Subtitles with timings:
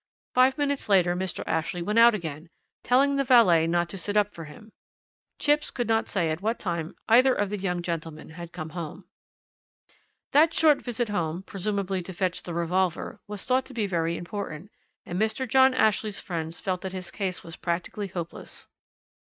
[0.33, 1.43] Five minutes later Mr.
[1.45, 2.49] Ashley went out again,
[2.81, 4.71] telling the valet not to sit up for him.
[5.37, 9.05] Chipps could not say at what time either of the young gentlemen had come home.
[10.31, 14.71] "That short visit home presumably to fetch the revolver was thought to be very important,
[15.05, 15.47] and Mr.
[15.47, 18.67] John Ashley's friends felt that his case was practically hopeless.